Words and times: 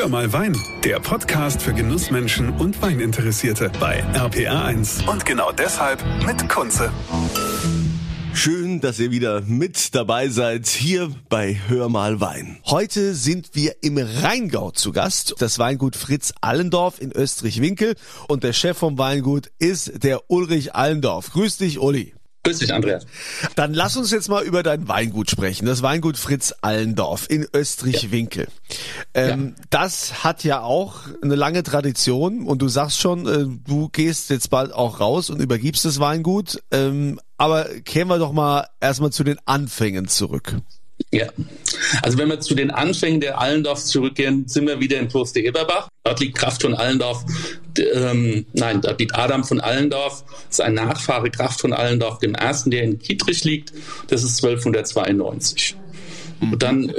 Hör 0.00 0.08
mal 0.08 0.32
Wein, 0.32 0.56
der 0.82 0.98
Podcast 0.98 1.60
für 1.60 1.74
Genussmenschen 1.74 2.48
und 2.56 2.80
Weininteressierte 2.80 3.70
bei 3.78 4.02
RPR1. 4.14 5.06
Und 5.06 5.26
genau 5.26 5.52
deshalb 5.52 6.02
mit 6.24 6.48
Kunze. 6.48 6.90
Schön, 8.32 8.80
dass 8.80 8.98
ihr 8.98 9.10
wieder 9.10 9.42
mit 9.42 9.94
dabei 9.94 10.30
seid 10.30 10.68
hier 10.68 11.10
bei 11.28 11.60
Hör 11.68 11.90
mal 11.90 12.18
Wein. 12.18 12.60
Heute 12.64 13.14
sind 13.14 13.50
wir 13.52 13.74
im 13.82 13.98
Rheingau 13.98 14.70
zu 14.70 14.92
Gast. 14.92 15.34
Das 15.38 15.58
Weingut 15.58 15.96
Fritz 15.96 16.32
Allendorf 16.40 16.98
in 16.98 17.12
Österreich-Winkel 17.12 17.94
und 18.26 18.42
der 18.42 18.54
Chef 18.54 18.78
vom 18.78 18.96
Weingut 18.96 19.50
ist 19.58 20.02
der 20.02 20.30
Ulrich 20.30 20.74
Allendorf. 20.74 21.30
Grüß 21.30 21.58
dich, 21.58 21.78
Uli. 21.78 22.14
Grüß 22.42 22.58
dich, 22.58 22.72
Andreas. 22.72 23.04
Dann 23.54 23.74
lass 23.74 23.98
uns 23.98 24.10
jetzt 24.10 24.30
mal 24.30 24.42
über 24.42 24.62
dein 24.62 24.88
Weingut 24.88 25.30
sprechen. 25.30 25.66
Das 25.66 25.82
Weingut 25.82 26.16
Fritz 26.16 26.54
Allendorf 26.62 27.28
in 27.28 27.46
Österreich-Winkel. 27.52 28.48
Ja. 29.14 29.28
Ähm, 29.28 29.54
ja. 29.56 29.64
Das 29.68 30.24
hat 30.24 30.42
ja 30.44 30.62
auch 30.62 31.00
eine 31.20 31.34
lange 31.34 31.62
Tradition 31.62 32.46
und 32.46 32.62
du 32.62 32.68
sagst 32.68 32.98
schon, 32.98 33.26
äh, 33.26 33.46
du 33.66 33.90
gehst 33.90 34.30
jetzt 34.30 34.48
bald 34.48 34.72
auch 34.72 35.00
raus 35.00 35.28
und 35.28 35.40
übergibst 35.40 35.84
das 35.84 36.00
Weingut. 36.00 36.62
Ähm, 36.70 37.20
aber 37.36 37.64
kehren 37.84 38.08
wir 38.08 38.18
doch 38.18 38.32
mal 38.32 38.68
erstmal 38.80 39.12
zu 39.12 39.22
den 39.22 39.38
Anfängen 39.44 40.08
zurück. 40.08 40.56
Ja, 41.12 41.26
also 42.02 42.18
wenn 42.18 42.28
wir 42.28 42.38
zu 42.38 42.54
den 42.54 42.70
Anfängen 42.70 43.20
der 43.20 43.40
Allendorfs 43.40 43.86
zurückgehen, 43.86 44.46
sind 44.46 44.68
wir 44.68 44.78
wieder 44.78 44.98
in 44.98 45.08
Kloster 45.08 45.40
Eberbach. 45.40 45.88
Dort 46.04 46.20
liegt 46.20 46.38
Kraft 46.38 46.62
von 46.62 46.74
Allendorf, 46.74 47.24
ähm, 47.94 48.46
nein, 48.52 48.80
dort 48.80 49.00
liegt 49.00 49.16
Adam 49.16 49.42
von 49.42 49.60
Allendorf, 49.60 50.24
ist 50.48 50.60
ein 50.60 50.74
Nachfahre 50.74 51.30
Kraft 51.30 51.60
von 51.60 51.72
Allendorf, 51.72 52.20
dem 52.20 52.34
ersten, 52.34 52.70
der 52.70 52.84
in 52.84 52.98
Kietrich 53.00 53.42
liegt, 53.42 53.72
das 54.06 54.22
ist 54.22 54.42
1292. 54.44 55.76
Und 56.40 56.62
dann 56.62 56.88
äh, 56.88 56.94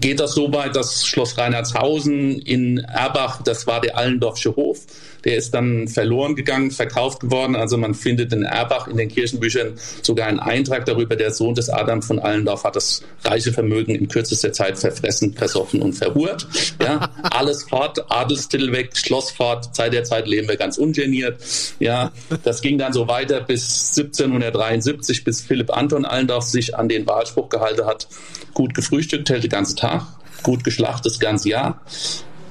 geht 0.00 0.20
das 0.20 0.34
so 0.34 0.52
weit, 0.52 0.76
dass 0.76 1.06
Schloss 1.06 1.36
Reinhardshausen 1.38 2.38
in 2.40 2.78
Erbach, 2.78 3.42
das 3.42 3.66
war 3.66 3.80
der 3.80 3.96
Allendorfsche 3.96 4.54
Hof, 4.54 4.80
der 5.24 5.36
ist 5.36 5.54
dann 5.54 5.88
verloren 5.88 6.36
gegangen, 6.36 6.70
verkauft 6.70 7.20
geworden. 7.20 7.56
Also 7.56 7.76
man 7.76 7.94
findet 7.94 8.32
in 8.32 8.42
Erbach 8.42 8.88
in 8.88 8.96
den 8.96 9.08
Kirchenbüchern 9.08 9.74
sogar 10.02 10.28
einen 10.28 10.38
Eintrag 10.40 10.84
darüber, 10.84 11.16
der 11.16 11.30
Sohn 11.30 11.54
des 11.54 11.70
Adam 11.70 12.02
von 12.02 12.18
Allendorf 12.18 12.64
hat 12.64 12.76
das 12.76 13.02
reiche 13.24 13.52
Vermögen 13.52 13.94
in 13.94 14.08
kürzester 14.08 14.52
Zeit 14.52 14.78
verfressen, 14.78 15.34
versoffen 15.34 15.82
und 15.82 15.94
verhurt. 15.94 16.46
Ja, 16.80 17.10
alles 17.22 17.64
fort, 17.64 18.10
Adelstitel 18.10 18.72
weg, 18.72 18.96
Schloss 18.96 19.30
fort, 19.30 19.74
Zeit 19.74 19.92
der 19.92 20.04
Zeit 20.04 20.28
leben 20.28 20.48
wir 20.48 20.56
ganz 20.56 20.78
ungeniert. 20.78 21.38
Ja, 21.78 22.12
das 22.42 22.60
ging 22.60 22.78
dann 22.78 22.92
so 22.92 23.08
weiter 23.08 23.40
bis 23.40 23.96
1773, 23.96 25.24
bis 25.24 25.40
Philipp 25.40 25.74
Anton 25.74 26.04
Allendorf 26.04 26.44
sich 26.44 26.76
an 26.76 26.88
den 26.88 27.06
Wahlspruch 27.06 27.48
gehalten 27.48 27.86
hat, 27.86 28.08
gut 28.52 28.74
gefrühstückt, 28.74 29.30
hält 29.30 29.42
den 29.42 29.50
ganzen 29.50 29.76
Tag, 29.76 30.02
gut 30.42 30.64
geschlachtet 30.64 31.12
das 31.12 31.20
ganze 31.20 31.48
Jahr 31.48 31.80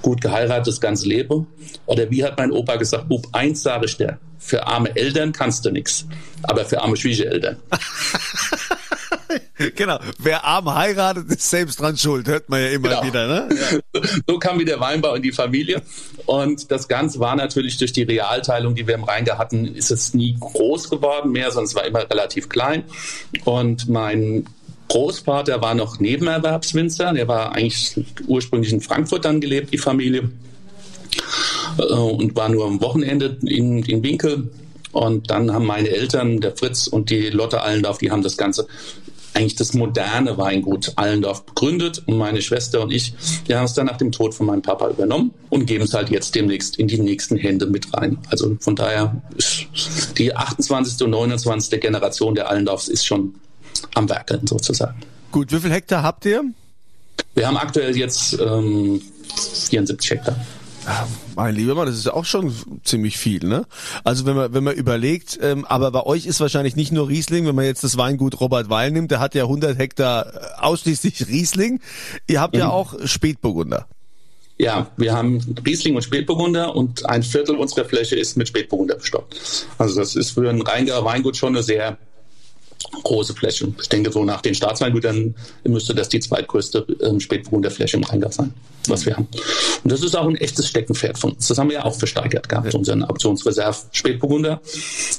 gut 0.04 0.22
geheiratet 0.22 0.68
das 0.68 0.80
ganze 0.80 1.08
Leben. 1.08 1.48
Oder 1.88 2.12
wie 2.12 2.24
hat 2.24 2.38
mein 2.38 2.52
Opa 2.52 2.76
gesagt, 2.76 3.10
Bub, 3.10 3.26
eins 3.32 3.64
sage 3.64 3.86
ich 3.86 3.98
dir, 3.98 4.20
für 4.38 4.68
arme 4.68 4.96
Eltern 4.96 5.32
kannst 5.32 5.66
du 5.66 5.72
nichts, 5.72 6.06
aber 6.44 6.66
für 6.66 6.82
arme 6.82 6.96
Schwiegereltern. 6.96 7.58
genau, 9.76 10.00
wer 10.20 10.44
arm 10.44 10.74
heiratet, 10.74 11.30
ist 11.30 11.50
selbst 11.50 11.80
dran 11.80 11.98
schuld, 11.98 12.28
hört 12.28 12.50
man 12.50 12.62
ja 12.62 12.68
immer 12.68 12.90
genau. 12.90 13.04
wieder. 13.04 13.28
Ne? 13.28 13.50
Ja. 13.94 14.02
So 14.28 14.38
kam 14.38 14.60
wieder 14.60 14.80
Weinbau 14.80 15.16
in 15.16 15.24
die 15.24 15.32
Familie. 15.32 15.82
Und 16.26 16.72
das 16.72 16.88
Ganze 16.88 17.20
war 17.20 17.36
natürlich 17.36 17.78
durch 17.78 17.94
die 17.94 18.04
Realteilung, 18.04 18.76
die 18.76 18.86
wir 18.86 18.96
im 18.96 19.04
Rheingau 19.06 19.38
hatten, 19.38 19.66
ist 19.66 19.92
es 19.92 20.14
nie 20.14 20.36
groß 20.40 20.90
geworden 20.90 21.32
mehr, 21.32 21.50
sondern 21.52 21.66
es 21.66 21.76
war 21.76 21.86
immer 21.86 22.10
relativ 22.10 22.50
klein. 22.50 22.84
Und 23.46 23.88
mein 23.90 24.46
Großvater 24.90 25.62
war 25.62 25.76
noch 25.76 26.00
Nebenerwerbswinzer. 26.00 27.14
Der 27.14 27.28
war 27.28 27.54
eigentlich 27.54 27.96
ursprünglich 28.28 28.72
in 28.72 28.82
Frankfurt 28.82 29.26
dann 29.26 29.42
gelebt, 29.42 29.74
die 29.74 29.78
Familie. 29.78 30.30
Äh, 31.78 31.94
und 31.94 32.36
war 32.36 32.50
nur 32.50 32.66
am 32.66 32.82
Wochenende 32.82 33.38
in, 33.44 33.84
in 33.84 34.04
Winkel. 34.04 34.52
Und 34.92 35.32
dann 35.32 35.52
haben 35.52 35.66
meine 35.66 35.90
Eltern, 35.90 36.40
der 36.40 36.56
Fritz 36.56 36.88
und 36.88 37.10
die 37.10 37.30
Lotte 37.30 37.62
Allendorf, 37.62 37.98
die 37.98 38.12
haben 38.12 38.22
das 38.22 38.38
Ganze 38.38 38.68
eigentlich 39.34 39.56
das 39.56 39.74
moderne 39.74 40.38
Weingut 40.38 40.94
Allendorf 40.96 41.46
begründet 41.46 42.04
und 42.06 42.18
meine 42.18 42.42
Schwester 42.42 42.82
und 42.82 42.92
ich, 42.92 43.14
wir 43.48 43.58
haben 43.58 43.66
es 43.66 43.74
dann 43.74 43.88
nach 43.88 43.98
dem 43.98 44.12
Tod 44.12 44.34
von 44.34 44.46
meinem 44.46 44.62
Papa 44.62 44.90
übernommen 44.90 45.34
und 45.50 45.66
geben 45.66 45.86
es 45.86 45.94
halt 45.94 46.10
jetzt 46.10 46.36
demnächst 46.36 46.78
in 46.78 46.88
die 46.88 47.00
nächsten 47.00 47.36
Hände 47.38 47.66
mit 47.66 47.92
rein. 47.94 48.20
Also 48.30 48.56
von 48.60 48.76
daher 48.76 49.22
die 50.18 50.36
28. 50.36 51.02
und 51.04 51.10
29. 51.10 51.82
Generation 51.82 52.36
der 52.36 52.50
Allendorfs 52.50 52.88
ist 52.88 53.06
schon 53.06 53.36
am 53.96 54.10
Werkeln 54.10 54.46
sozusagen. 54.48 55.02
Gut, 55.32 55.52
wie 55.52 55.60
viel 55.60 55.72
Hektar 55.72 56.04
habt 56.04 56.26
ihr? 56.26 56.44
Wir 57.36 57.48
haben 57.48 57.58
aktuell 57.58 57.96
jetzt 57.98 58.40
ähm, 58.40 59.02
74 59.64 60.12
Hektar. 60.12 60.36
Ja, 60.86 61.08
mein 61.36 61.56
lieber 61.56 61.76
Mann, 61.76 61.86
das 61.86 61.96
ist 61.96 62.08
auch 62.08 62.26
schon 62.26 62.54
ziemlich 62.84 63.18
viel, 63.18 63.46
ne? 63.46 63.66
Also 64.04 64.26
wenn 64.26 64.36
man 64.36 64.54
wenn 64.54 64.66
man 64.66 64.76
überlegt, 64.76 65.40
ähm, 65.42 65.64
aber 65.66 65.92
bei 65.92 66.04
euch 66.04 66.26
ist 66.26 66.42
wahrscheinlich 66.42 66.76
nicht 66.76 66.92
nur 66.92 67.08
Riesling, 67.08 67.48
wenn 67.48 67.56
man 67.56 67.66
jetzt 67.66 67.86
das 67.86 67.98
Weingut 67.98 68.42
Robert 68.42 68.70
Weil 68.70 68.92
nimmt, 68.92 69.10
der 69.10 69.22
hat 69.22 69.34
ja 69.34 69.44
100 69.44 69.78
Hektar 69.78 70.26
äh, 70.26 70.40
ausschließlich 70.60 71.28
Riesling. 71.30 71.80
Ihr 72.28 72.42
habt 72.42 72.54
mhm. 72.54 72.60
ja 72.60 72.70
auch 72.70 72.96
Spätburgunder. 73.06 73.88
Ja, 74.58 74.92
wir 74.98 75.14
haben 75.14 75.40
Riesling 75.66 75.96
und 75.96 76.04
Spätburgunder 76.04 76.76
und 76.76 77.06
ein 77.06 77.24
Viertel 77.24 77.56
unserer 77.56 77.86
Fläche 77.86 78.16
ist 78.16 78.38
mit 78.38 78.50
Spätburgunder 78.50 78.96
bestockt. 78.96 79.68
Also 79.78 80.00
das 80.00 80.16
ist 80.16 80.32
für 80.32 80.50
ein 80.50 80.62
Rheingauer 80.62 81.06
Weingut 81.06 81.38
schon 81.38 81.56
eine 81.56 81.64
sehr 81.64 81.98
große 83.04 83.34
Fläche. 83.34 83.74
Ich 83.82 83.90
denke, 83.90 84.12
so 84.12 84.24
nach 84.24 84.42
den 84.42 84.56
Staatsweingütern 84.56 85.36
müsste 85.64 85.96
das 85.96 86.10
die 86.10 86.20
zweitgrößte 86.20 86.86
ähm, 87.02 87.20
Spätburgunderfläche 87.20 87.98
im 87.98 88.04
Rheingau 88.04 88.32
sein, 88.32 88.54
was 88.88 89.06
wir 89.06 89.16
haben. 89.16 89.28
Und 89.84 89.92
das 89.92 90.02
ist 90.02 90.16
auch 90.16 90.28
ein 90.28 90.36
echtes 90.36 90.68
Steckenpferd 90.68 91.18
von 91.18 91.34
uns. 91.34 91.48
Das 91.48 91.58
haben 91.58 91.70
wir 91.70 91.78
ja 91.78 91.86
auch 91.86 91.96
versteigert 91.96 92.50
gehabt, 92.50 92.74
unseren 92.74 93.04
Auktionsreserve 93.04 93.78
Spätburgunder. 93.92 94.62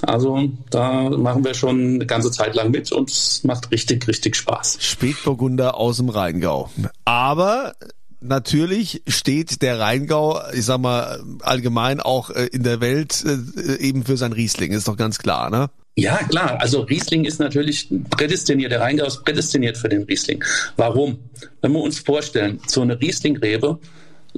Also 0.02 0.48
da 0.70 1.10
machen 1.10 1.44
wir 1.44 1.54
schon 1.54 1.94
eine 1.94 2.06
ganze 2.06 2.30
Zeit 2.30 2.54
lang 2.54 2.70
mit 2.70 2.92
und 2.92 3.10
es 3.10 3.44
macht 3.44 3.70
richtig, 3.70 4.06
richtig 4.08 4.36
Spaß. 4.36 4.78
Spätburgunder 4.80 5.76
aus 5.76 5.98
dem 5.98 6.08
Rheingau. 6.08 6.70
Aber 7.04 7.74
natürlich 8.24 9.02
steht 9.06 9.62
der 9.62 9.78
Rheingau, 9.78 10.40
ich 10.52 10.64
sag 10.64 10.78
mal, 10.78 11.22
allgemein 11.40 12.00
auch 12.00 12.30
äh, 12.30 12.46
in 12.46 12.62
der 12.62 12.80
Welt 12.80 13.24
äh, 13.24 13.76
eben 13.76 14.04
für 14.04 14.16
sein 14.16 14.32
Riesling, 14.32 14.72
ist 14.72 14.88
doch 14.88 14.96
ganz 14.96 15.18
klar, 15.18 15.50
ne? 15.50 15.70
Ja, 15.96 16.16
klar. 16.16 16.60
Also 16.60 16.80
Riesling 16.80 17.24
ist 17.24 17.38
natürlich 17.38 17.88
prädestiniert. 18.10 18.72
Der 18.72 18.80
Rheingau 18.80 19.06
ist 19.06 19.24
prädestiniert 19.24 19.78
für 19.78 19.88
den 19.88 20.02
Riesling. 20.02 20.42
Warum? 20.76 21.18
Wenn 21.62 21.72
wir 21.72 21.80
uns 21.80 22.00
vorstellen, 22.00 22.58
so 22.66 22.82
eine 22.82 23.00
Rieslingrebe, 23.00 23.78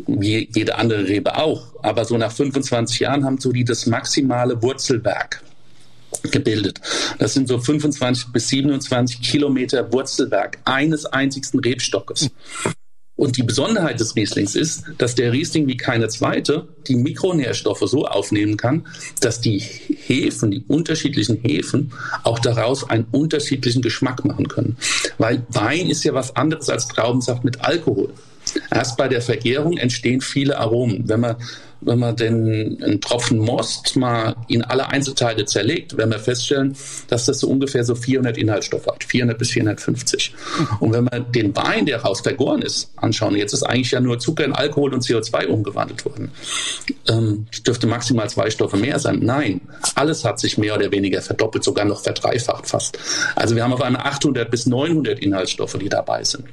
wie 0.07 0.51
jede 0.55 0.77
andere 0.77 1.09
Rebe 1.09 1.37
auch, 1.37 1.73
aber 1.83 2.05
so 2.05 2.19
nach 2.19 2.31
25 2.31 3.01
Jahren 3.01 3.25
haben 3.25 3.39
so 3.39 3.53
die 3.53 3.65
das 3.65 3.87
maximale 3.87 4.61
Wurzelwerk 4.63 5.43
gebildet. 6.31 6.81
Das 7.19 7.35
sind 7.35 7.49
so 7.49 7.59
25 7.59 8.33
bis 8.33 8.49
27 8.49 9.23
Kilometer 9.23 9.91
Wurzelwerk 9.93 10.59
eines 10.65 11.07
einzigsten 11.07 11.61
Rebstockes. 11.61 12.31
Und 13.17 13.39
die 13.39 13.43
Besonderheit 13.43 13.99
des 13.99 14.15
Rieslings 14.15 14.55
ist, 14.55 14.85
dass 14.99 15.15
der 15.15 15.33
Riesling 15.33 15.67
wie 15.67 15.77
keine 15.77 16.09
zweite 16.09 16.69
die 16.87 16.97
Mikronährstoffe 16.97 17.83
so 17.87 18.07
aufnehmen 18.07 18.59
kann, 18.59 18.87
dass 19.21 19.41
die 19.41 19.59
Hefen, 19.59 20.51
die 20.51 20.65
unterschiedlichen 20.69 21.39
Hefen, 21.39 21.93
auch 22.25 22.39
daraus 22.39 22.89
einen 22.89 23.07
unterschiedlichen 23.13 23.81
Geschmack 23.81 24.25
machen 24.25 24.49
können. 24.49 24.77
Weil 25.17 25.47
Wein 25.49 25.89
ist 25.89 26.05
ja 26.05 26.13
was 26.13 26.37
anderes 26.37 26.69
als 26.69 26.89
Traubensaft 26.89 27.43
mit 27.43 27.63
Alkohol. 27.63 28.13
Erst 28.71 28.97
bei 28.97 29.09
der 29.09 29.23
Vergärung 29.23 29.77
entstehen 29.77 30.21
viele 30.21 30.59
Aromen. 30.59 31.09
Wenn 31.09 31.21
man 31.21 31.37
wenn 31.81 31.99
man 31.99 32.17
den 32.17 32.83
einen 32.83 33.01
Tropfen 33.01 33.39
Most 33.39 33.97
mal 33.97 34.35
in 34.49 34.63
alle 34.63 34.89
Einzelteile 34.89 35.45
zerlegt, 35.45 35.97
werden 35.97 36.11
wir 36.11 36.19
feststellen, 36.19 36.77
dass 37.09 37.27
das 37.27 37.41
so 37.41 37.49
ungefähr 37.49 37.85
so 37.85 37.95
400 37.95 38.39
Inhaltsstoffe 38.39 38.87
hat, 38.87 39.05
400 39.05 39.39
bis 39.39 39.51
450. 39.51 40.35
Und 40.81 40.93
wenn 40.93 41.05
wir 41.05 41.21
den 41.21 41.55
Wein, 41.55 41.87
der 41.87 42.03
raus 42.03 42.21
vergoren 42.21 42.63
ist, 42.63 42.91
anschauen, 42.97 43.37
jetzt 43.37 43.53
ist 43.53 43.63
eigentlich 43.63 43.91
ja 43.91 44.01
nur 44.01 44.19
Zucker 44.19 44.45
in 44.45 44.53
Alkohol 44.53 44.95
und 44.95 45.05
CO2 45.05 45.47
umgewandelt 45.47 46.05
worden. 46.05 46.31
Ähm, 47.09 47.47
dürfte 47.67 47.87
maximal 47.87 48.29
zwei 48.31 48.51
Stoffe 48.51 48.77
mehr 48.77 48.99
sein. 48.99 49.21
Nein, 49.23 49.61
alles 49.95 50.25
hat 50.25 50.41
sich 50.41 50.59
mehr 50.59 50.75
oder 50.75 50.91
weniger 50.91 51.23
verdoppelt, 51.23 51.65
sogar 51.65 51.85
noch 51.85 52.03
verdreifacht 52.03 52.67
fast. 52.67 52.99
Also 53.35 53.55
wir 53.55 53.65
haben 53.65 53.73
auf 53.73 53.83
einmal 53.83 54.03
800 54.03 54.51
bis 54.51 54.67
900 54.67 55.19
Inhaltsstoffe, 55.19 55.77
die 55.79 55.89
dabei 55.89 56.25
sind 56.25 56.45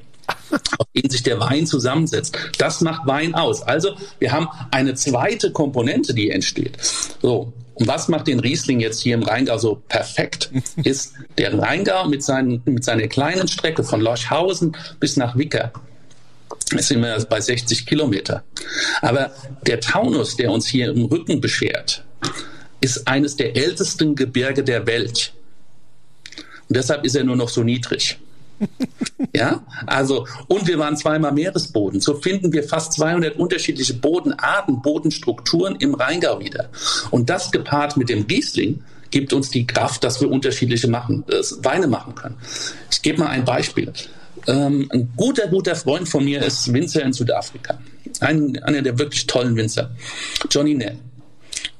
auf 0.77 0.87
denen 0.95 1.09
sich 1.09 1.23
der 1.23 1.39
Wein 1.39 1.65
zusammensetzt. 1.65 2.37
Das 2.57 2.81
macht 2.81 3.07
Wein 3.07 3.35
aus. 3.35 3.61
Also 3.63 3.95
wir 4.19 4.31
haben 4.31 4.47
eine 4.71 4.93
zweite 4.95 5.51
Komponente, 5.51 6.13
die 6.13 6.29
entsteht. 6.29 6.77
So. 7.21 7.53
Und 7.75 7.87
was 7.87 8.07
macht 8.07 8.27
den 8.27 8.39
Riesling 8.39 8.79
jetzt 8.79 9.01
hier 9.01 9.15
im 9.15 9.23
Rheingau 9.23 9.57
so 9.57 9.81
perfekt? 9.87 10.51
Ist 10.83 11.13
der 11.37 11.57
Rheingau 11.57 12.07
mit, 12.07 12.23
seinen, 12.23 12.61
mit 12.65 12.83
seiner 12.83 13.07
kleinen 13.07 13.47
Strecke 13.47 13.83
von 13.83 13.99
Lorchhausen 13.99 14.77
bis 14.99 15.17
nach 15.17 15.35
Wicker. 15.35 15.71
Jetzt 16.71 16.87
sind 16.87 17.01
wir 17.01 17.17
bei 17.27 17.41
60 17.41 17.85
Kilometer. 17.85 18.43
Aber 19.01 19.31
der 19.65 19.79
Taunus, 19.79 20.35
der 20.35 20.51
uns 20.51 20.67
hier 20.67 20.91
im 20.91 21.05
Rücken 21.05 21.41
beschert, 21.41 22.03
ist 22.79 23.07
eines 23.07 23.35
der 23.37 23.55
ältesten 23.55 24.15
Gebirge 24.15 24.63
der 24.63 24.85
Welt. 24.85 25.33
Und 26.69 26.77
deshalb 26.77 27.05
ist 27.05 27.15
er 27.15 27.23
nur 27.23 27.35
noch 27.35 27.49
so 27.49 27.63
niedrig. 27.63 28.19
Ja, 29.35 29.63
also, 29.87 30.27
und 30.47 30.67
wir 30.67 30.77
waren 30.77 30.95
zweimal 30.95 31.31
Meeresboden. 31.31 32.01
So 32.01 32.15
finden 32.15 32.53
wir 32.53 32.63
fast 32.63 32.93
200 32.93 33.35
unterschiedliche 33.37 33.95
Bodenarten, 33.95 34.81
Bodenstrukturen 34.81 35.75
im 35.77 35.95
Rheingau 35.95 36.39
wieder. 36.39 36.69
Und 37.09 37.29
das 37.29 37.51
gepaart 37.51 37.97
mit 37.97 38.09
dem 38.09 38.23
Riesling 38.23 38.83
gibt 39.09 39.33
uns 39.33 39.49
die 39.49 39.65
Kraft, 39.65 40.03
dass 40.03 40.21
wir 40.21 40.29
unterschiedliche 40.29 40.87
machen, 40.87 41.23
äh, 41.29 41.41
Weine 41.63 41.87
machen 41.87 42.15
können. 42.15 42.35
Ich 42.91 43.01
gebe 43.01 43.19
mal 43.19 43.27
ein 43.27 43.45
Beispiel. 43.45 43.91
Ähm, 44.47 44.89
ein 44.91 45.11
guter, 45.15 45.47
guter 45.47 45.75
Freund 45.75 46.09
von 46.09 46.25
mir 46.25 46.43
ist 46.43 46.71
Winzer 46.73 47.03
in 47.03 47.13
Südafrika. 47.13 47.79
Ein, 48.19 48.61
einer 48.63 48.81
der 48.81 48.99
wirklich 48.99 49.25
tollen 49.25 49.55
Winzer. 49.55 49.91
Johnny 50.49 50.75
Nell. 50.75 50.97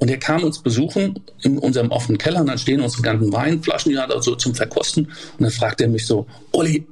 Und 0.03 0.09
er 0.09 0.17
kam 0.17 0.43
uns 0.43 0.59
besuchen 0.59 1.17
in 1.43 1.57
unserem 1.57 1.89
offenen 1.89 2.17
Keller 2.17 2.41
und 2.41 2.47
dann 2.47 2.57
stehen 2.57 2.81
unsere 2.81 3.01
ganzen 3.03 3.31
Weinflaschen, 3.31 3.89
die 3.89 3.97
hat 3.97 4.11
er 4.11 4.21
so 4.21 4.35
zum 4.35 4.53
Verkosten. 4.53 5.05
Und 5.05 5.39
dann 5.39 5.49
fragt 5.49 5.79
er 5.79 5.87
mich 5.87 6.05
so, 6.05 6.27
Olli, 6.51 6.85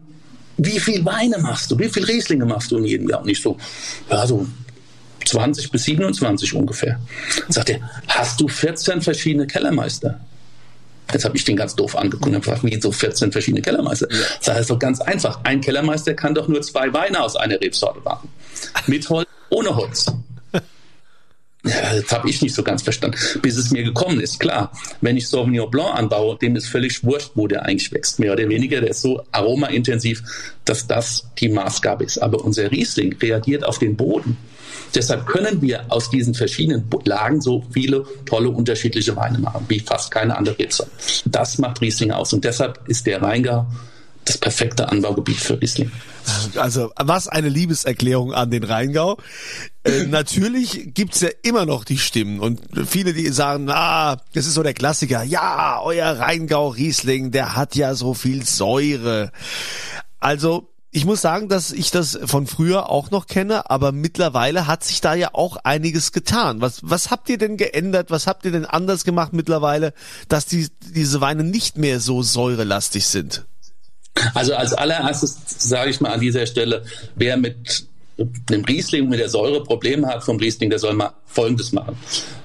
wie 0.55 0.79
viel 0.79 1.03
Weine 1.03 1.37
machst 1.39 1.69
du? 1.69 1.77
Wie 1.77 1.89
viel 1.89 2.05
Rieslinge 2.05 2.45
machst 2.45 2.71
du 2.71 2.77
in 2.77 2.85
jedem 2.85 3.09
Jahr? 3.09 3.21
Und 3.21 3.27
ich 3.27 3.41
so, 3.41 3.57
ja, 4.09 4.25
so 4.25 4.47
20 5.25 5.71
bis 5.71 5.83
27 5.83 6.53
ungefähr. 6.53 7.01
Dann 7.41 7.51
sagt 7.51 7.71
er, 7.71 7.81
hast 8.07 8.39
du 8.39 8.47
14 8.47 9.01
verschiedene 9.01 9.45
Kellermeister? 9.45 10.17
Jetzt 11.11 11.25
habe 11.25 11.35
ich 11.35 11.43
den 11.43 11.57
ganz 11.57 11.75
doof 11.75 11.97
angeguckt 11.97 12.27
und 12.27 12.41
gefragt, 12.41 12.63
wie 12.63 12.79
so 12.79 12.93
14 12.93 13.33
verschiedene 13.33 13.61
Kellermeister? 13.61 14.07
Ja. 14.09 14.19
Das 14.39 14.55
heißt 14.55 14.69
doch 14.69 14.79
ganz 14.79 15.01
einfach. 15.01 15.41
Ein 15.43 15.59
Kellermeister 15.59 16.13
kann 16.13 16.33
doch 16.33 16.47
nur 16.47 16.61
zwei 16.61 16.93
Weine 16.93 17.21
aus 17.21 17.35
einer 17.35 17.59
Rebsorte 17.59 17.99
machen. 18.05 18.29
Mit 18.87 19.09
Holz, 19.09 19.27
ohne 19.49 19.75
Holz. 19.75 20.05
Das 21.63 22.11
habe 22.11 22.29
ich 22.29 22.41
nicht 22.41 22.55
so 22.55 22.63
ganz 22.63 22.81
verstanden, 22.81 23.17
bis 23.41 23.57
es 23.57 23.69
mir 23.69 23.83
gekommen 23.83 24.19
ist. 24.19 24.39
Klar, 24.39 24.71
wenn 25.01 25.17
ich 25.17 25.27
Sauvignon 25.27 25.69
Blanc 25.69 25.95
anbaue, 25.95 26.37
dem 26.37 26.55
ist 26.55 26.67
völlig 26.67 27.03
wurscht, 27.03 27.31
wo 27.35 27.47
der 27.47 27.65
eigentlich 27.65 27.91
wächst. 27.91 28.19
Mehr 28.19 28.33
oder 28.33 28.49
weniger, 28.49 28.81
der 28.81 28.91
ist 28.91 29.01
so 29.01 29.23
aromaintensiv, 29.31 30.23
dass 30.65 30.87
das 30.87 31.27
die 31.37 31.49
Maßgabe 31.49 32.03
ist. 32.03 32.17
Aber 32.17 32.43
unser 32.43 32.71
Riesling 32.71 33.15
reagiert 33.21 33.63
auf 33.63 33.77
den 33.77 33.95
Boden. 33.95 34.37
Deshalb 34.95 35.25
können 35.27 35.61
wir 35.61 35.85
aus 35.89 36.09
diesen 36.09 36.33
verschiedenen 36.33 36.85
Lagen 37.05 37.41
so 37.41 37.63
viele 37.71 38.05
tolle 38.25 38.49
unterschiedliche 38.49 39.15
Weine 39.15 39.37
machen, 39.37 39.65
wie 39.69 39.79
fast 39.79 40.11
keine 40.11 40.37
andere 40.37 40.57
Rebsorte. 40.57 40.91
Das 41.25 41.57
macht 41.59 41.81
Riesling 41.81 42.11
aus. 42.11 42.33
Und 42.33 42.43
deshalb 42.43 42.79
ist 42.87 43.05
der 43.05 43.21
Rheingau 43.21 43.67
das 44.25 44.37
perfekte 44.37 44.89
Anbaugebiet 44.89 45.37
für 45.37 45.59
Riesling. 45.59 45.91
Also 46.55 46.91
was 46.97 47.27
eine 47.27 47.49
Liebeserklärung 47.49 48.33
an 48.33 48.51
den 48.51 48.63
Rheingau. 48.63 49.17
Äh, 49.83 50.03
natürlich 50.07 50.93
gibt's 50.93 51.21
ja 51.21 51.29
immer 51.41 51.65
noch 51.65 51.83
die 51.83 51.97
Stimmen 51.97 52.39
und 52.39 52.61
viele, 52.87 53.13
die 53.13 53.27
sagen, 53.29 53.69
ah, 53.69 54.17
das 54.33 54.45
ist 54.45 54.53
so 54.53 54.63
der 54.63 54.73
Klassiker, 54.73 55.23
ja, 55.23 55.81
euer 55.81 56.19
Rheingau 56.19 56.69
Riesling, 56.69 57.31
der 57.31 57.55
hat 57.55 57.75
ja 57.75 57.95
so 57.95 58.13
viel 58.13 58.45
Säure. 58.45 59.31
Also 60.19 60.71
ich 60.93 61.05
muss 61.05 61.21
sagen, 61.21 61.47
dass 61.47 61.71
ich 61.71 61.89
das 61.89 62.19
von 62.25 62.47
früher 62.47 62.89
auch 62.89 63.11
noch 63.11 63.25
kenne, 63.25 63.69
aber 63.69 63.93
mittlerweile 63.93 64.67
hat 64.67 64.83
sich 64.83 64.99
da 64.99 65.13
ja 65.15 65.29
auch 65.33 65.55
einiges 65.55 66.11
getan. 66.11 66.59
Was, 66.59 66.81
was 66.83 67.09
habt 67.09 67.29
ihr 67.29 67.37
denn 67.37 67.55
geändert? 67.55 68.11
Was 68.11 68.27
habt 68.27 68.43
ihr 68.43 68.51
denn 68.51 68.65
anders 68.65 69.05
gemacht 69.05 69.31
mittlerweile, 69.31 69.93
dass 70.27 70.45
die, 70.45 70.67
diese 70.93 71.21
Weine 71.21 71.45
nicht 71.45 71.77
mehr 71.77 72.01
so 72.01 72.21
säurelastig 72.21 73.07
sind? 73.07 73.45
Also 74.33 74.55
als 74.55 74.73
allererstes 74.73 75.37
sage 75.47 75.89
ich 75.91 76.01
mal 76.01 76.11
an 76.11 76.19
dieser 76.19 76.45
Stelle, 76.45 76.83
wer 77.15 77.37
mit 77.37 77.85
dem 78.17 78.63
Riesling 78.65 79.09
mit 79.09 79.19
der 79.19 79.29
Säure 79.29 79.63
Probleme 79.63 80.07
hat 80.07 80.23
vom 80.23 80.37
Riesling, 80.37 80.69
der 80.69 80.79
soll 80.79 80.93
mal 80.93 81.13
Folgendes 81.25 81.71
machen. 81.71 81.97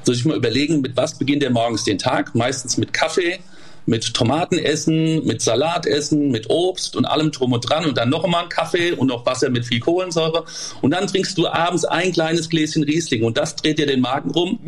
Soll 0.05 0.15
sich 0.15 0.25
mal 0.25 0.37
überlegen, 0.37 0.81
mit 0.81 0.97
was 0.97 1.19
beginnt 1.19 1.43
er 1.43 1.51
morgens 1.51 1.85
den 1.85 1.99
Tag? 1.99 2.35
Meistens 2.35 2.79
mit 2.79 2.93
Kaffee, 2.93 3.41
mit 3.87 4.15
Tomaten 4.15 4.59
essen, 4.59 5.25
mit 5.25 5.41
Salat 5.41 5.87
essen, 5.87 6.31
mit 6.31 6.51
Obst 6.51 6.97
und 6.97 7.05
allem 7.05 7.31
drum 7.31 7.53
und 7.53 7.61
dran 7.61 7.85
und 7.87 7.97
dann 7.97 8.09
noch 8.09 8.25
einmal 8.25 8.43
einen 8.43 8.49
Kaffee 8.49 8.93
und 8.93 9.07
noch 9.07 9.25
Wasser 9.25 9.49
mit 9.49 9.65
viel 9.65 9.81
Kohlensäure 9.81 10.45
und 10.83 10.91
dann 10.91 11.07
trinkst 11.07 11.39
du 11.39 11.47
abends 11.47 11.85
ein 11.85 12.13
kleines 12.13 12.49
Gläschen 12.49 12.83
Riesling 12.83 13.23
und 13.23 13.39
das 13.39 13.55
dreht 13.57 13.79
dir 13.79 13.87
den 13.87 14.01
Magen 14.01 14.31
rum? 14.31 14.59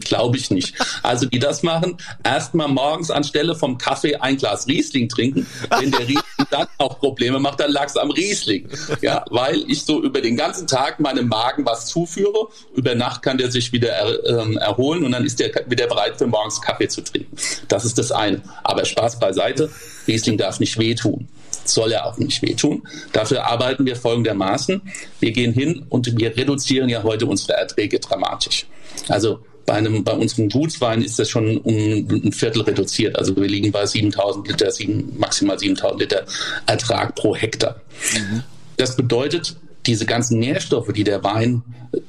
Glaube 0.00 0.36
ich 0.36 0.50
nicht. 0.50 0.74
Also 1.02 1.26
die 1.26 1.38
das 1.38 1.62
machen, 1.62 1.98
erstmal 2.24 2.68
morgens 2.68 3.10
anstelle 3.10 3.54
vom 3.54 3.78
Kaffee 3.78 4.16
ein 4.16 4.36
Glas 4.36 4.66
Riesling 4.66 5.08
trinken. 5.08 5.46
Wenn 5.78 5.90
der 5.90 6.00
Riesling 6.00 6.22
dann 6.50 6.66
auch 6.78 6.98
Probleme 6.98 7.38
macht, 7.38 7.60
dann 7.60 7.70
lag 7.70 7.86
es 7.86 7.96
am 7.96 8.10
Riesling. 8.10 8.68
Ja, 9.00 9.24
weil 9.30 9.64
ich 9.68 9.84
so 9.84 10.02
über 10.02 10.20
den 10.20 10.36
ganzen 10.36 10.66
Tag 10.66 11.00
meinem 11.00 11.28
Magen 11.28 11.64
was 11.66 11.86
zuführe. 11.86 12.48
Über 12.74 12.94
Nacht 12.94 13.22
kann 13.22 13.38
der 13.38 13.50
sich 13.50 13.72
wieder 13.72 13.88
er, 13.88 14.40
ähm, 14.40 14.56
erholen 14.56 15.04
und 15.04 15.12
dann 15.12 15.24
ist 15.24 15.40
der 15.40 15.50
wieder 15.66 15.86
bereit 15.86 16.16
für 16.16 16.26
morgens 16.26 16.60
Kaffee 16.60 16.88
zu 16.88 17.02
trinken. 17.02 17.36
Das 17.68 17.84
ist 17.84 17.98
das 17.98 18.12
eine. 18.12 18.42
Aber 18.64 18.84
Spaß 18.84 19.18
beiseite, 19.18 19.70
Riesling 20.06 20.38
darf 20.38 20.60
nicht 20.60 20.78
wehtun. 20.78 21.28
Soll 21.64 21.92
er 21.92 22.06
auch 22.06 22.16
nicht 22.18 22.42
wehtun. 22.42 22.86
Dafür 23.12 23.44
arbeiten 23.46 23.86
wir 23.86 23.96
folgendermaßen. 23.96 24.82
Wir 25.18 25.32
gehen 25.32 25.52
hin 25.52 25.86
und 25.88 26.16
wir 26.18 26.36
reduzieren 26.36 26.88
ja 26.88 27.02
heute 27.02 27.26
unsere 27.26 27.54
Erträge 27.54 27.98
dramatisch. 27.98 28.66
Also 29.08 29.40
bei, 29.66 29.74
einem, 29.74 30.04
bei 30.04 30.12
unserem 30.12 30.48
Gutswein 30.48 31.02
ist 31.02 31.18
das 31.18 31.28
schon 31.28 31.58
um 31.58 31.74
ein 31.74 32.32
Viertel 32.32 32.62
reduziert. 32.62 33.18
Also 33.18 33.36
wir 33.36 33.48
liegen 33.48 33.72
bei 33.72 33.84
7000 33.84 34.48
Liter, 34.48 34.70
7, 34.70 35.18
maximal 35.18 35.58
7000 35.58 36.00
Liter 36.00 36.24
Ertrag 36.66 37.14
pro 37.16 37.34
Hektar. 37.34 37.80
Mhm. 38.14 38.42
Das 38.76 38.96
bedeutet, 38.96 39.56
diese 39.86 40.06
ganzen 40.06 40.38
Nährstoffe, 40.38 40.92
die 40.92 41.04
der 41.04 41.22
Wein, 41.22 41.62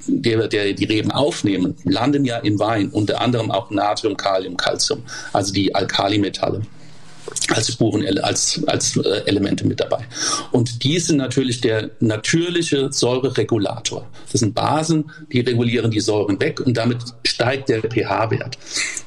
der, 0.07 0.48
der 0.48 0.74
die 0.74 0.86
Reben 0.86 1.12
aufnehmen, 1.12 1.75
landen 1.83 2.25
ja 2.25 2.38
im 2.38 2.59
Wein, 2.59 2.89
unter 2.89 3.21
anderem 3.21 3.51
auch 3.51 3.69
Natrium, 3.71 4.18
Kalium, 4.18 4.57
Calcium, 4.57 5.03
also 5.33 5.53
die 5.53 5.74
Alkalimetalle 5.74 6.62
als 7.50 7.71
Spuren, 7.71 8.06
als, 8.19 8.62
als 8.68 8.97
äh, 8.97 9.21
Elemente 9.25 9.65
mit 9.65 9.79
dabei. 9.79 10.06
Und 10.51 10.83
die 10.83 11.00
sind 11.00 11.18
natürlich 11.18 11.62
der 11.62 11.91
natürliche 12.00 12.91
Säureregulator. 12.91 14.07
Das 14.31 14.41
sind 14.41 14.53
Basen, 14.53 15.12
die 15.31 15.41
regulieren 15.41 15.91
die 15.91 16.00
Säuren 16.00 16.39
weg 16.39 16.59
und 16.59 16.75
damit 16.75 16.97
steigt 17.25 17.69
der 17.69 17.81
pH-Wert. 17.81 18.57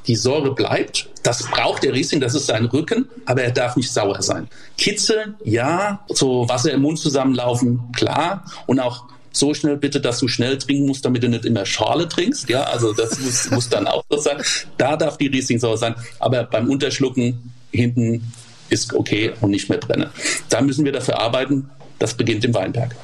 Die 0.07 0.17
Säure 0.17 0.55
bleibt, 0.55 1.09
das 1.23 1.43
braucht 1.45 1.83
der 1.83 1.93
Riesling, 1.93 2.21
das 2.21 2.35
ist 2.35 2.47
sein 2.47 2.65
Rücken, 2.67 3.09
aber 3.27 3.43
er 3.43 3.53
darf 3.53 3.77
nicht 3.77 3.91
sauer 3.91 4.23
sein. 4.23 4.49
Kitzeln, 4.79 5.35
ja, 5.45 6.05
so 6.09 6.49
Wasser 6.49 6.73
im 6.73 6.83
Mund 6.83 6.99
zusammenlaufen, 6.99 7.81
klar, 7.95 8.45
und 8.67 8.81
auch 8.81 9.05
so 9.33 9.55
schnell 9.55 9.77
bitte, 9.77 10.01
dass 10.01 10.19
du 10.19 10.29
schnell 10.29 10.59
trinken 10.59 10.87
musst, 10.87 11.05
damit 11.05 11.23
du 11.23 11.29
nicht 11.29 11.45
immer 11.45 11.65
Schale 11.65 12.09
trinkst. 12.09 12.49
Ja, 12.49 12.65
also 12.65 12.93
das 12.93 13.19
muss, 13.21 13.51
muss 13.51 13.69
dann 13.69 13.87
auch 13.87 14.05
so 14.11 14.19
sein. 14.19 14.43
Da 14.77 14.97
darf 14.97 15.19
die 15.19 15.29
Riesling 15.29 15.59
sauer 15.59 15.79
sein. 15.79 15.95
Aber 16.19 16.45
beim 16.45 16.69
Unterschlucken 16.69 17.53
hinten 17.73 18.33
ist 18.69 18.95
okay 18.95 19.33
und 19.41 19.51
nicht 19.51 19.69
mehr 19.69 19.79
brennen. 19.79 20.11
Da 20.49 20.61
müssen 20.61 20.85
wir 20.85 20.93
dafür 20.93 21.19
arbeiten. 21.19 21.71
Das 21.99 22.15
beginnt 22.15 22.45
im 22.45 22.55
Weinberg. 22.55 22.95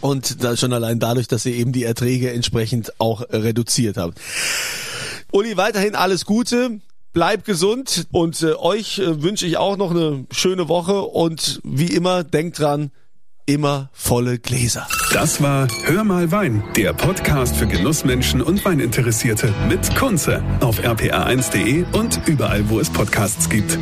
Und 0.00 0.42
da 0.42 0.56
schon 0.56 0.72
allein 0.72 0.98
dadurch, 0.98 1.28
dass 1.28 1.46
ihr 1.46 1.54
eben 1.54 1.72
die 1.72 1.84
Erträge 1.84 2.32
entsprechend 2.32 2.92
auch 3.00 3.22
reduziert 3.30 3.96
habt. 3.96 4.20
Uli, 5.32 5.56
weiterhin 5.56 5.94
alles 5.94 6.24
Gute. 6.24 6.80
Bleib 7.12 7.44
gesund 7.44 8.06
und 8.12 8.42
äh, 8.42 8.52
euch 8.54 8.98
äh, 8.98 9.22
wünsche 9.22 9.46
ich 9.46 9.56
auch 9.56 9.78
noch 9.78 9.90
eine 9.90 10.26
schöne 10.30 10.68
Woche 10.68 11.00
und 11.00 11.60
wie 11.64 11.86
immer, 11.86 12.24
denkt 12.24 12.58
dran, 12.58 12.90
immer 13.46 13.88
volle 13.94 14.38
Gläser. 14.38 14.86
Das 15.14 15.40
war 15.40 15.66
Hör 15.84 16.04
mal 16.04 16.30
Wein, 16.30 16.62
der 16.76 16.92
Podcast 16.92 17.56
für 17.56 17.66
Genussmenschen 17.66 18.42
und 18.42 18.62
Weininteressierte 18.66 19.54
mit 19.68 19.96
Kunze 19.96 20.42
auf 20.60 20.80
rpa1.de 20.80 21.86
und 21.92 22.20
überall, 22.26 22.68
wo 22.68 22.80
es 22.80 22.90
Podcasts 22.90 23.48
gibt. 23.48 23.78